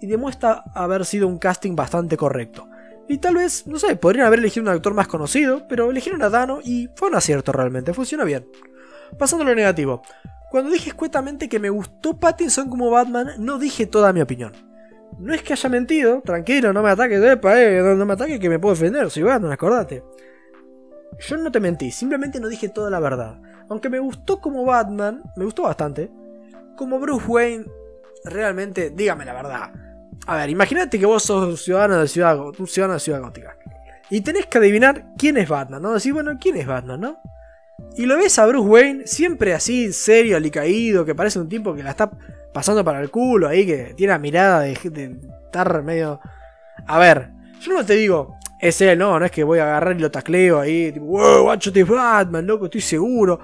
y 0.00 0.06
demuestra 0.06 0.64
haber 0.74 1.04
sido 1.04 1.28
un 1.28 1.38
casting 1.38 1.74
bastante 1.74 2.16
correcto. 2.16 2.68
Y 3.08 3.18
tal 3.18 3.36
vez, 3.36 3.66
no 3.66 3.78
sé, 3.78 3.96
podrían 3.96 4.26
haber 4.26 4.40
elegido 4.40 4.64
un 4.64 4.68
actor 4.68 4.92
más 4.94 5.06
conocido, 5.06 5.66
pero 5.68 5.90
eligieron 5.90 6.22
a 6.22 6.28
Dano 6.28 6.58
y 6.62 6.88
fue 6.96 7.08
un 7.08 7.14
acierto 7.14 7.52
realmente, 7.52 7.94
funciona 7.94 8.24
bien. 8.24 8.46
Pasando 9.18 9.44
a 9.44 9.48
lo 9.48 9.54
negativo. 9.54 10.02
Cuando 10.50 10.70
dije 10.70 10.90
escuetamente 10.90 11.48
que 11.48 11.60
me 11.60 11.70
gustó 11.70 12.18
Pattinson 12.18 12.68
como 12.68 12.90
Batman, 12.90 13.30
no 13.38 13.58
dije 13.58 13.86
toda 13.86 14.12
mi 14.12 14.20
opinión. 14.20 14.52
No 15.18 15.32
es 15.32 15.42
que 15.42 15.52
haya 15.52 15.68
mentido, 15.68 16.20
tranquilo, 16.22 16.72
no 16.72 16.82
me 16.82 16.90
ataques, 16.90 17.22
epa, 17.22 17.60
eh, 17.60 17.80
no, 17.80 18.04
me 18.04 18.12
ataques 18.12 18.40
que 18.40 18.48
me 18.48 18.58
puedo 18.58 18.74
defender, 18.74 19.10
soy 19.10 19.22
Batman, 19.22 19.52
acordate. 19.52 20.04
yo 21.18 21.36
no 21.36 21.50
te 21.50 21.60
mentí, 21.60 21.90
simplemente 21.90 22.40
no 22.40 22.48
dije 22.48 22.68
toda 22.68 22.90
la 22.90 23.00
verdad. 23.00 23.40
Aunque 23.68 23.88
me 23.88 23.98
gustó 23.98 24.40
como 24.40 24.64
Batman, 24.64 25.22
me 25.36 25.44
gustó 25.44 25.62
bastante. 25.62 26.10
Como 26.76 26.98
Bruce 26.98 27.26
Wayne, 27.26 27.66
realmente, 28.24 28.90
dígame 28.90 29.24
la 29.24 29.32
verdad. 29.32 29.85
A 30.26 30.36
ver, 30.36 30.50
imagínate 30.50 30.98
que 30.98 31.06
vos 31.06 31.22
sos 31.22 31.62
ciudadano 31.62 31.98
de 31.98 32.08
ciudad, 32.08 32.38
un 32.38 32.66
ciudadano 32.66 32.94
de 32.94 33.00
ciudad 33.00 33.20
gótica. 33.20 33.56
Y 34.10 34.20
tenés 34.20 34.46
que 34.46 34.58
adivinar 34.58 35.06
quién 35.18 35.36
es 35.36 35.48
Batman, 35.48 35.82
¿no? 35.82 35.92
Decir, 35.92 36.12
bueno, 36.12 36.36
¿quién 36.40 36.56
es 36.56 36.66
Batman, 36.66 37.00
no? 37.00 37.20
Y 37.96 38.06
lo 38.06 38.16
ves 38.16 38.38
a 38.38 38.46
Bruce 38.46 38.68
Wayne, 38.68 39.06
siempre 39.06 39.54
así, 39.54 39.92
serio, 39.92 40.36
alicaído, 40.36 41.04
que 41.04 41.14
parece 41.14 41.38
un 41.38 41.48
tipo 41.48 41.74
que 41.74 41.82
la 41.82 41.90
está 41.90 42.10
pasando 42.52 42.84
para 42.84 43.00
el 43.00 43.10
culo 43.10 43.48
ahí, 43.48 43.66
que 43.66 43.94
tiene 43.96 44.12
la 44.12 44.18
mirada 44.18 44.60
de, 44.60 44.72
estar 44.72 45.82
medio. 45.82 46.20
A 46.86 46.98
ver, 46.98 47.30
yo 47.60 47.72
no 47.72 47.84
te 47.84 47.94
digo, 47.94 48.36
es 48.60 48.80
él, 48.80 48.98
no, 48.98 49.18
no 49.18 49.24
es 49.24 49.30
que 49.30 49.44
voy 49.44 49.58
a 49.58 49.64
agarrar 49.64 49.96
y 49.96 50.00
lo 50.00 50.10
tacleo 50.10 50.60
ahí, 50.60 50.92
tipo, 50.92 51.06
wow, 51.06 51.42
guacho, 51.42 51.72
te 51.72 51.84
Batman, 51.84 52.46
loco, 52.46 52.66
estoy 52.66 52.80
seguro. 52.80 53.40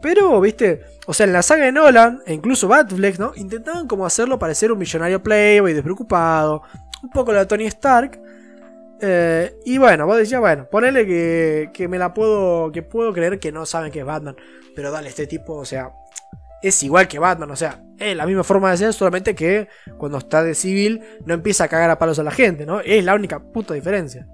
Pero, 0.00 0.40
viste, 0.40 0.82
o 1.06 1.12
sea, 1.12 1.26
en 1.26 1.32
la 1.32 1.42
saga 1.42 1.64
de 1.64 1.72
Nolan, 1.72 2.22
e 2.26 2.34
incluso 2.34 2.68
Batfleck, 2.68 3.18
¿no? 3.18 3.32
Intentaban 3.36 3.86
como 3.86 4.06
hacerlo 4.06 4.38
parecer 4.38 4.72
un 4.72 4.78
millonario 4.78 5.22
playboy 5.22 5.72
despreocupado, 5.72 6.62
un 7.02 7.10
poco 7.10 7.32
la 7.32 7.46
Tony 7.46 7.66
Stark. 7.66 8.20
Eh, 9.00 9.54
y 9.66 9.76
bueno, 9.76 10.06
vos 10.06 10.16
decías, 10.16 10.40
bueno, 10.40 10.66
ponele 10.70 11.06
que, 11.06 11.70
que 11.74 11.88
me 11.88 11.98
la 11.98 12.14
puedo, 12.14 12.72
que 12.72 12.82
puedo 12.82 13.12
creer 13.12 13.38
que 13.38 13.52
no 13.52 13.66
saben 13.66 13.92
que 13.92 14.00
es 14.00 14.06
Batman. 14.06 14.36
Pero 14.74 14.90
dale, 14.90 15.08
este 15.08 15.26
tipo, 15.26 15.54
o 15.54 15.64
sea, 15.64 15.92
es 16.62 16.82
igual 16.82 17.06
que 17.06 17.18
Batman, 17.18 17.50
o 17.50 17.56
sea, 17.56 17.82
es 17.98 18.16
la 18.16 18.24
misma 18.24 18.42
forma 18.42 18.70
de 18.70 18.78
ser, 18.78 18.92
solamente 18.94 19.34
que 19.34 19.68
cuando 19.98 20.18
está 20.18 20.42
de 20.42 20.54
civil 20.54 21.02
no 21.26 21.34
empieza 21.34 21.64
a 21.64 21.68
cagar 21.68 21.90
a 21.90 21.98
palos 21.98 22.18
a 22.18 22.22
la 22.22 22.30
gente, 22.30 22.64
¿no? 22.64 22.80
Es 22.80 23.04
la 23.04 23.14
única 23.14 23.38
puta 23.38 23.74
diferencia. 23.74 24.26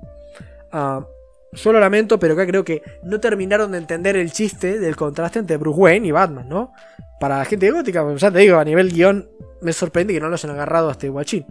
Uh, 0.72 1.04
yo 1.52 1.72
lo 1.72 1.80
lamento, 1.80 2.18
pero 2.18 2.34
acá 2.34 2.46
creo 2.46 2.64
que 2.64 2.82
no 3.02 3.20
terminaron 3.20 3.72
de 3.72 3.78
entender 3.78 4.16
el 4.16 4.32
chiste 4.32 4.78
del 4.78 4.96
contraste 4.96 5.38
entre 5.38 5.56
Bruce 5.56 5.78
Wayne 5.78 6.08
y 6.08 6.10
Batman, 6.10 6.48
¿no? 6.48 6.72
Para 7.18 7.38
la 7.38 7.44
gente 7.44 7.70
gótica, 7.70 8.04
pues, 8.04 8.20
ya 8.20 8.30
te 8.30 8.38
digo, 8.38 8.58
a 8.58 8.64
nivel 8.64 8.92
guion, 8.92 9.28
me 9.60 9.72
sorprende 9.72 10.14
que 10.14 10.20
no 10.20 10.28
lo 10.28 10.34
hayan 10.34 10.52
agarrado 10.52 10.88
a 10.88 10.92
este 10.92 11.08
guachín. 11.08 11.46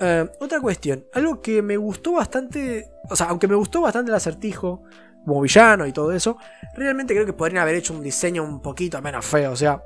Uh, 0.00 0.28
otra 0.40 0.60
cuestión, 0.60 1.04
algo 1.12 1.40
que 1.40 1.62
me 1.62 1.76
gustó 1.76 2.12
bastante, 2.14 2.90
o 3.08 3.14
sea, 3.14 3.28
aunque 3.28 3.46
me 3.46 3.54
gustó 3.54 3.80
bastante 3.80 4.10
el 4.10 4.16
acertijo, 4.16 4.82
como 5.24 5.40
villano 5.40 5.86
y 5.86 5.92
todo 5.92 6.12
eso, 6.12 6.36
realmente 6.74 7.14
creo 7.14 7.26
que 7.26 7.32
podrían 7.32 7.62
haber 7.62 7.76
hecho 7.76 7.94
un 7.94 8.02
diseño 8.02 8.44
un 8.44 8.60
poquito 8.60 9.00
menos 9.00 9.24
feo. 9.24 9.52
O 9.52 9.56
sea, 9.56 9.82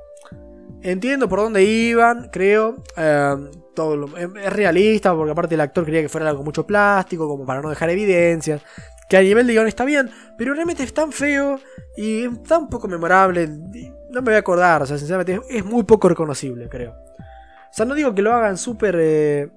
entiendo 0.81 1.29
por 1.29 1.39
dónde 1.39 1.63
iban, 1.63 2.29
creo. 2.31 2.83
Eh, 2.97 3.35
todo 3.75 4.17
es 4.17 4.53
realista, 4.53 5.15
porque 5.15 5.31
aparte 5.31 5.55
el 5.55 5.61
actor 5.61 5.85
quería 5.85 6.01
que 6.01 6.09
fuera 6.09 6.29
algo 6.29 6.43
mucho 6.43 6.67
plástico, 6.67 7.27
como 7.27 7.45
para 7.45 7.61
no 7.61 7.69
dejar 7.69 7.89
evidencias. 7.89 8.61
Que 9.09 9.17
a 9.17 9.21
nivel 9.21 9.47
de 9.47 9.53
guion 9.53 9.67
está 9.67 9.85
bien, 9.85 10.09
pero 10.37 10.53
realmente 10.53 10.83
es 10.83 10.93
tan 10.93 11.11
feo 11.11 11.59
y 11.97 12.27
tan 12.47 12.69
poco 12.69 12.87
memorable. 12.87 13.47
No 13.47 14.21
me 14.21 14.25
voy 14.25 14.35
a 14.35 14.39
acordar, 14.39 14.83
o 14.83 14.85
sea, 14.85 14.97
sinceramente 14.97 15.39
es, 15.49 15.65
muy 15.65 15.83
poco 15.83 16.09
reconocible, 16.09 16.69
creo. 16.69 16.91
O 16.91 17.73
sea, 17.73 17.85
no 17.85 17.95
digo 17.95 18.13
que 18.13 18.21
lo 18.21 18.33
hagan 18.33 18.57
súper. 18.57 18.95
Eh, 18.99 19.49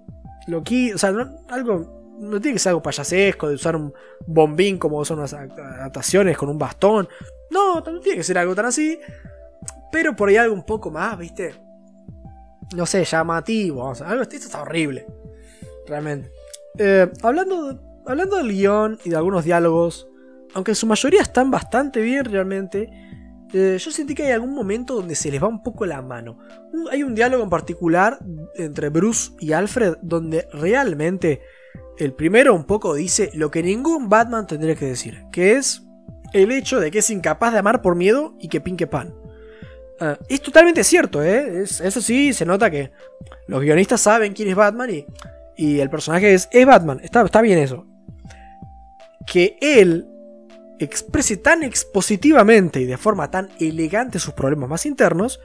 loqui, 0.47 0.93
o 0.93 0.99
sea, 0.99 1.13
algo 1.49 2.03
no 2.19 2.41
tiene 2.41 2.55
que 2.55 2.59
ser 2.61 2.71
algo 2.71 2.83
payasesco 2.83 3.49
de 3.49 3.57
usar 3.57 3.75
un 3.75 3.93
bombín 4.27 4.79
como 4.79 5.05
son 5.05 5.21
las 5.21 5.35
adaptaciones 5.35 6.39
con 6.39 6.49
un 6.49 6.59
bastón. 6.59 7.09
No, 7.51 7.81
no 7.81 8.01
tiene 8.01 8.19
que 8.19 8.25
ser 8.25 8.39
algo 8.39 8.55
tan 8.55 8.67
así. 8.67 8.99
Pero 9.91 10.17
por 10.17 10.29
ahí 10.29 10.37
algo 10.37 10.55
un 10.55 10.65
poco 10.65 10.91
más, 10.91 11.19
¿viste? 11.19 11.55
No 12.75 12.87
sé, 12.87 13.05
llamativo. 13.05 13.85
O 13.85 13.95
sea, 13.95 14.09
algo, 14.09 14.23
esto 14.23 14.37
está 14.37 14.63
horrible. 14.63 15.07
Realmente. 15.87 16.33
Eh, 16.79 17.11
hablando, 17.23 17.79
hablando 18.07 18.37
del 18.37 18.49
guion 18.49 18.99
y 19.05 19.11
de 19.11 19.17
algunos 19.17 19.45
diálogos, 19.45 20.09
aunque 20.55 20.73
en 20.73 20.77
su 20.77 20.87
mayoría 20.87 21.23
están 21.23 21.51
bastante 21.51 22.01
bien 22.01 22.25
realmente, 22.25 22.91
eh, 23.53 23.77
yo 23.79 23.91
sentí 23.91 24.15
que 24.15 24.25
hay 24.25 24.33
algún 24.33 24.55
momento 24.55 24.95
donde 24.95 25.15
se 25.15 25.31
les 25.31 25.43
va 25.43 25.49
un 25.49 25.63
poco 25.63 25.85
la 25.85 26.01
mano. 26.01 26.39
Hay 26.91 27.03
un 27.03 27.15
diálogo 27.15 27.43
en 27.45 27.51
particular 27.51 28.19
entre 28.55 28.89
Bruce 28.89 29.33
y 29.41 29.53
Alfred 29.53 29.97
donde 30.01 30.49
realmente 30.53 31.41
el 31.99 32.15
primero 32.15 32.55
un 32.55 32.65
poco 32.65 32.95
dice 32.95 33.31
lo 33.35 33.51
que 33.51 33.63
ningún 33.63 34.09
Batman 34.09 34.47
tendría 34.47 34.75
que 34.75 34.87
decir, 34.87 35.25
que 35.31 35.57
es 35.57 35.83
el 36.33 36.51
hecho 36.51 36.81
de 36.81 36.91
que 36.91 37.01
es 37.01 37.11
incapaz 37.11 37.53
de 37.53 37.59
amar 37.59 37.83
por 37.83 37.95
miedo 37.95 38.35
y 38.41 38.49
que 38.49 38.61
pinque 38.61 38.87
pan. 38.87 39.15
Ah, 40.01 40.19
es 40.29 40.41
totalmente 40.41 40.83
cierto, 40.83 41.23
¿eh? 41.23 41.63
eso 41.63 42.01
sí, 42.01 42.33
se 42.33 42.47
nota 42.47 42.71
que 42.71 42.91
los 43.47 43.61
guionistas 43.61 44.01
saben 44.01 44.33
quién 44.33 44.49
es 44.49 44.57
Batman 44.57 44.91
y, 44.91 45.07
y 45.57 45.81
el 45.81 45.91
personaje 45.91 46.33
es, 46.33 46.49
es 46.51 46.67
Batman, 46.67 47.01
está, 47.03 47.23
está 47.23 47.43
bien 47.43 47.59
eso. 47.59 47.87
Que 49.27 49.57
él 49.61 50.09
exprese 50.79 51.37
tan 51.37 51.63
expositivamente 51.63 52.81
y 52.81 52.87
de 52.87 52.97
forma 52.97 53.31
tan 53.31 53.51
elegante 53.61 54.19
sus 54.19 54.35
problemas 54.35 54.69
más 54.69 54.87
internos, 54.87 55.41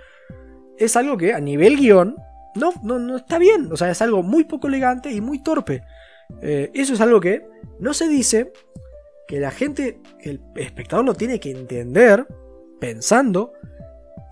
es 0.78 0.96
algo 0.96 1.18
que 1.18 1.34
a 1.34 1.40
nivel 1.40 1.78
guion 1.78 2.16
no, 2.56 2.74
no, 2.84 3.00
no 3.00 3.18
está 3.18 3.38
bien. 3.38 3.72
O 3.72 3.78
sea, 3.78 3.90
es 3.90 4.02
algo 4.02 4.24
muy 4.24 4.46
poco 4.46 4.68
elegante 4.68 5.12
y 5.12 5.22
muy 5.22 5.40
torpe. 5.40 5.84
Eh, 6.42 6.72
eso 6.74 6.94
es 6.94 7.02
algo 7.02 7.20
que 7.20 7.48
no 7.80 7.94
se 7.94 8.08
dice, 8.08 8.52
que 9.28 9.40
la 9.40 9.52
gente, 9.52 10.00
el 10.22 10.42
espectador 10.56 11.06
lo 11.06 11.14
tiene 11.14 11.40
que 11.40 11.52
entender 11.52 12.28
pensando. 12.80 13.54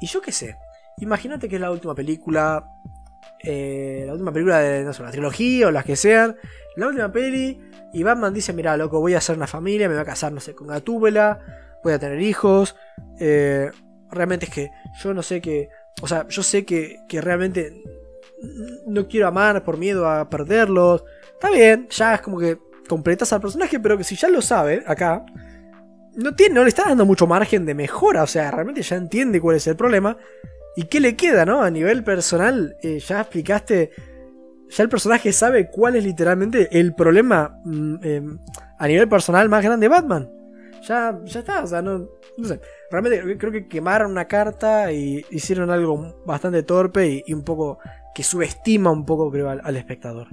Y 0.02 0.08
yo 0.08 0.22
qué 0.22 0.32
sé, 0.32 0.56
imagínate 0.98 1.48
que 1.48 1.56
es 1.56 1.62
la 1.62 1.72
última 1.72 1.96
película, 1.96 2.66
eh, 3.44 4.04
la 4.06 4.14
última 4.14 4.32
película 4.32 4.60
de 4.60 4.84
no 4.84 4.94
sé, 4.94 5.04
la 5.04 5.12
trilogía 5.12 5.68
o 5.68 5.72
las 5.72 5.86
que 5.86 5.96
sean, 5.96 6.36
la 6.76 6.88
última 6.88 7.12
peli, 7.12 7.60
y 7.94 8.04
Batman 8.04 8.34
dice, 8.34 8.54
mira, 8.54 8.76
loco, 8.76 9.00
voy 9.00 9.14
a 9.14 9.20
hacer 9.20 9.38
una 9.38 9.48
familia, 9.48 9.88
me 9.88 9.96
voy 9.96 10.02
a 10.02 10.06
casar, 10.06 10.32
no 10.32 10.40
sé, 10.40 10.54
con 10.54 10.68
Gatúbela, 10.68 11.40
voy 11.84 11.94
a 11.94 12.00
tener 12.00 12.20
hijos. 12.22 12.76
Eh, 13.20 13.72
realmente 14.12 14.46
es 14.46 14.52
que 14.52 14.72
yo 15.02 15.14
no 15.14 15.24
sé 15.24 15.42
que, 15.42 15.70
o 16.02 16.08
sea, 16.08 16.28
yo 16.28 16.44
sé 16.44 16.66
que, 16.66 17.00
que 17.08 17.22
realmente 17.22 17.82
no 18.88 19.08
quiero 19.08 19.28
amar 19.28 19.64
por 19.64 19.78
miedo 19.78 20.10
a 20.10 20.30
perderlos. 20.30 21.04
Está 21.34 21.50
bien, 21.52 21.88
ya 21.90 22.16
es 22.16 22.22
como 22.22 22.40
que 22.40 22.58
completas 22.88 23.32
al 23.34 23.42
personaje, 23.42 23.80
pero 23.80 23.98
que 23.98 24.04
si 24.04 24.16
ya 24.16 24.28
lo 24.28 24.42
sabe 24.42 24.84
acá, 24.86 25.26
no, 26.16 26.36
tiene, 26.36 26.56
no 26.56 26.64
le 26.64 26.70
está 26.70 26.84
dando 26.88 27.06
mucho 27.06 27.28
margen 27.28 27.66
de 27.66 27.74
mejora. 27.74 28.24
O 28.24 28.28
sea, 28.28 28.52
realmente 28.52 28.82
ya 28.82 28.96
entiende 28.96 29.42
cuál 29.42 29.58
es 29.58 29.68
el 29.68 29.76
problema. 29.76 30.18
¿Y 30.76 30.84
qué 30.84 31.00
le 31.00 31.16
queda, 31.16 31.46
no? 31.46 31.62
A 31.62 31.70
nivel 31.70 32.04
personal, 32.04 32.76
eh, 32.82 33.00
ya 33.00 33.22
explicaste. 33.22 33.92
Ya 34.70 34.84
el 34.84 34.90
personaje 34.90 35.32
sabe 35.32 35.70
cuál 35.70 35.96
es 35.96 36.04
literalmente 36.04 36.80
el 36.80 36.94
problema 36.96 37.60
mm, 37.64 37.96
em, 38.04 38.40
a 38.78 38.88
nivel 38.88 39.08
personal 39.08 39.48
más 39.50 39.64
grande 39.64 39.86
de 39.86 39.90
Batman. 39.90 40.30
Ya, 40.88 41.20
ya 41.24 41.40
está, 41.40 41.64
o 41.64 41.68
sea, 41.68 41.82
no, 41.82 42.08
no 42.38 42.48
sé. 42.48 42.60
Realmente 42.92 43.38
creo 43.38 43.52
que 43.52 43.68
quemaron 43.68 44.12
una 44.12 44.28
carta 44.28 44.92
y 44.92 45.26
hicieron 45.32 45.72
algo 45.72 46.24
bastante 46.26 46.64
torpe 46.64 47.24
y, 47.26 47.34
un 47.34 47.44
poco 47.44 47.80
que 48.14 48.24
subestima 48.24 48.92
un 48.92 49.06
poco, 49.06 49.32
creo, 49.32 49.50
al, 49.50 49.76
espectador. 49.78 50.28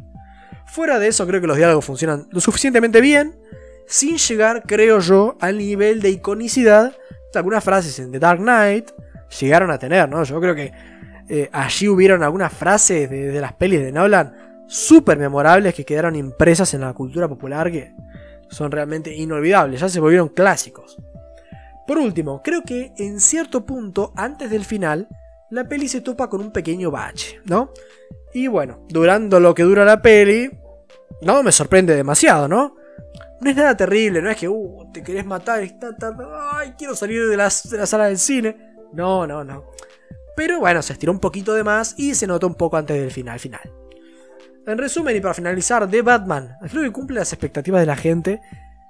Fuera 0.67 0.99
de 0.99 1.09
eso, 1.09 1.27
creo 1.27 1.41
que 1.41 1.47
los 1.47 1.57
diálogos 1.57 1.85
funcionan 1.85 2.29
lo 2.31 2.41
suficientemente 2.41 3.01
bien, 3.01 3.39
sin 3.87 4.17
llegar, 4.17 4.63
creo 4.67 5.01
yo, 5.01 5.37
al 5.41 5.59
nivel 5.59 6.01
de 6.01 6.11
iconicidad 6.11 6.95
algunas 7.39 7.65
frases 7.65 7.99
en 7.99 8.13
The 8.13 8.19
Dark 8.19 8.41
Knight 8.41 8.91
llegaron 9.41 9.71
a 9.71 9.79
tener, 9.79 10.09
¿no? 10.09 10.23
Yo 10.25 10.41
creo 10.41 10.55
que 10.55 10.73
eh, 11.35 11.49
allí 11.51 11.89
hubieron 11.89 12.23
algunas 12.23 12.53
frases 12.53 13.09
de, 13.09 13.41
las 13.41 13.55
pelis 13.55 13.81
de 13.81 13.91
Nolan 13.91 14.67
súper 14.69 15.17
memorables 15.17 15.73
que 15.73 15.87
quedaron 15.87 16.15
impresas 16.15 16.75
en 16.75 16.83
la 16.83 16.93
cultura 16.93 17.27
popular 17.27 17.73
que 17.73 17.95
son 18.51 18.71
realmente 18.71 19.17
inolvidables, 19.17 19.81
ya 19.81 19.89
se 19.89 19.99
volvieron 19.99 20.29
clásicos. 20.29 20.99
Por 21.87 21.97
último, 21.97 22.43
creo 22.43 22.63
que 22.65 22.93
en 22.99 23.19
cierto 23.19 23.65
punto, 23.65 24.13
antes 24.15 24.51
del 24.51 24.67
final, 24.67 25.09
la 25.49 25.67
peli 25.67 25.89
se 25.89 26.03
topa 26.03 26.29
con 26.29 26.43
un 26.43 26.53
pequeño 26.53 26.91
bache, 26.91 27.41
¿no? 27.47 27.73
Y 28.35 28.49
bueno, 28.49 28.85
durando 28.91 29.41
lo 29.41 29.55
que 29.55 29.63
dura 29.63 29.87
la 29.87 30.03
peli, 30.03 30.51
no 31.23 31.43
me 31.43 31.51
sorprende 31.51 31.97
demasiado, 31.97 32.47
¿no? 32.47 32.77
No 33.41 33.49
es 33.49 33.57
nada 33.57 33.75
terrible, 33.75 34.21
no 34.21 34.29
es 34.29 34.37
que, 34.37 34.51
uh, 34.51 34.93
te 34.93 35.03
querés 35.03 35.25
matar, 35.25 35.63
está, 35.63 35.97
quiero 36.77 36.95
salir 36.95 37.27
de 37.27 37.39
la, 37.39 37.49
de 37.71 37.79
la 37.79 37.87
sala 37.87 38.05
del 38.05 38.19
cine. 38.19 38.75
No, 38.93 39.27
no, 39.27 39.43
no. 39.43 39.65
Pero 40.37 40.61
bueno, 40.61 40.83
se 40.83 40.95
estiró 40.95 41.13
un 41.13 41.21
poquito 41.21 41.55
de 41.55 41.65
más 41.65 41.95
y 41.99 42.15
se 42.15 42.27
notó 42.27 42.47
un 42.47 42.55
poco 42.55 42.77
antes 42.77 42.99
del 42.99 43.11
final. 43.11 43.61
En 44.67 44.79
resumen 44.79 45.17
y 45.17 45.21
para 45.21 45.35
finalizar, 45.35 45.89
The 45.91 46.03
Batman, 46.03 46.57
creo 46.71 46.83
que 46.83 46.93
cumple 46.93 47.19
las 47.19 47.33
expectativas 47.33 47.81
de 47.81 47.87
la 47.87 47.97
gente 47.97 48.41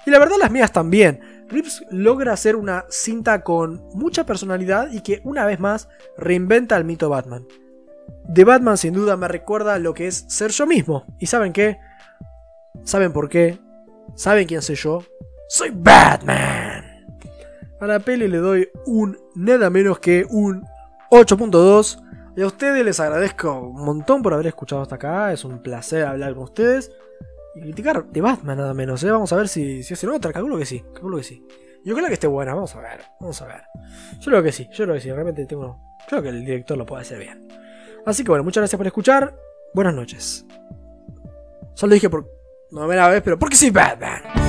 y 0.05 0.11
la 0.11 0.19
verdad 0.19 0.37
las 0.39 0.51
mías 0.51 0.73
también. 0.73 1.21
Rips 1.49 1.85
logra 1.91 2.33
hacer 2.33 2.57
una 2.57 2.85
cinta 2.89 3.43
con 3.43 3.83
mucha 3.95 4.25
personalidad 4.27 4.91
y 4.93 5.01
que 5.01 5.21
una 5.25 5.47
vez 5.47 5.61
más 5.61 5.89
reinventa 6.17 6.77
el 6.77 6.85
mito 6.85 7.09
Batman. 7.09 7.47
The 8.33 8.45
Batman 8.45 8.77
sin 8.77 8.95
duda 8.95 9.17
me 9.17 9.29
recuerda 9.29 9.79
lo 9.79 9.95
que 9.95 10.07
es 10.09 10.25
ser 10.29 10.51
yo 10.51 10.67
mismo. 10.67 11.05
¿Y 11.19 11.27
saben 11.27 11.53
qué? 11.53 11.79
¿Saben 12.85 13.13
por 13.13 13.29
qué? 13.29 13.59
¿Saben 14.15 14.47
quién 14.47 14.63
soy 14.63 14.77
yo? 14.77 15.05
¡Soy 15.49 15.71
Batman! 15.75 16.85
A 17.81 17.87
la 17.87 17.99
peli 18.01 18.29
le 18.29 18.39
doy 18.39 18.69
un 18.87 19.19
nada 19.35 19.71
menos 19.71 19.99
que 19.99 20.27
un 20.29 20.65
8.2. 21.13 22.03
Y 22.35 22.43
a 22.43 22.47
ustedes 22.47 22.83
les 22.85 22.99
agradezco 22.99 23.61
un 23.61 23.85
montón 23.85 24.23
por 24.23 24.33
haber 24.33 24.47
escuchado 24.47 24.81
hasta 24.81 24.95
acá. 24.95 25.33
Es 25.33 25.45
un 25.45 25.63
placer 25.63 26.07
hablar 26.07 26.35
con 26.35 26.45
ustedes 26.45 26.91
y 27.55 27.61
criticar 27.61 28.07
de 28.07 28.21
Batman 28.23 28.57
nada 28.57 28.73
menos. 28.73 29.05
¿eh? 29.05 29.11
Vamos 29.11 29.33
a 29.33 29.37
ver 29.37 29.49
si, 29.49 29.83
si 29.83 29.93
hacen 29.93 30.09
otra. 30.11 30.33
Calculo 30.33 30.57
que 30.57 30.65
sí. 30.65 30.83
Calculo 30.95 31.19
que 31.19 31.25
sí. 31.25 31.47
Yo 31.85 31.95
creo 31.95 32.07
que 32.07 32.15
esté 32.15 32.29
buena, 32.29 32.55
vamos 32.55 32.75
a 32.77 32.81
ver, 32.81 33.01
vamos 33.19 33.43
a 33.43 33.47
ver. 33.47 33.63
Yo 34.21 34.27
creo 34.27 34.43
que 34.43 34.53
sí, 34.53 34.69
yo 34.73 34.85
creo 34.85 34.95
que 34.95 35.01
sí, 35.01 35.11
realmente 35.11 35.45
tengo... 35.47 35.81
Creo 36.09 36.23
que 36.23 36.29
el 36.29 36.45
director 36.45 36.79
lo 36.79 36.87
puede 36.87 37.03
hacer 37.03 37.19
bien. 37.19 37.49
Así 38.07 38.23
que 38.23 38.31
bueno, 38.31 38.45
muchas 38.45 38.61
gracias 38.61 38.79
por 38.79 38.87
escuchar. 38.87 39.37
Buenas 39.75 39.95
noches. 39.95 40.47
Solo 41.75 41.95
dije 41.95 42.09
por 42.09 42.31
novena 42.71 43.09
vez, 43.09 43.23
pero 43.23 43.39
porque 43.39 43.57
soy 43.57 43.71
Batman. 43.71 44.42